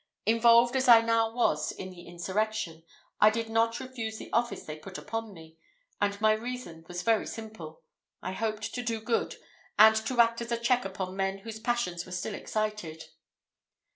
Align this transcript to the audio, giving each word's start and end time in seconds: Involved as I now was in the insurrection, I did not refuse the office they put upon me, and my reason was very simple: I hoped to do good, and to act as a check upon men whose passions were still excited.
Involved 0.25 0.75
as 0.75 0.87
I 0.87 1.01
now 1.01 1.29
was 1.31 1.71
in 1.71 1.91
the 1.91 2.07
insurrection, 2.07 2.81
I 3.19 3.29
did 3.29 3.51
not 3.51 3.79
refuse 3.79 4.17
the 4.17 4.33
office 4.33 4.63
they 4.63 4.75
put 4.77 4.97
upon 4.97 5.31
me, 5.31 5.59
and 6.01 6.19
my 6.19 6.31
reason 6.31 6.83
was 6.87 7.03
very 7.03 7.27
simple: 7.27 7.83
I 8.19 8.31
hoped 8.31 8.73
to 8.73 8.81
do 8.81 8.99
good, 8.99 9.35
and 9.77 9.95
to 9.95 10.19
act 10.19 10.41
as 10.41 10.51
a 10.51 10.57
check 10.57 10.85
upon 10.85 11.15
men 11.15 11.37
whose 11.45 11.59
passions 11.59 12.03
were 12.03 12.11
still 12.13 12.33
excited. 12.33 13.09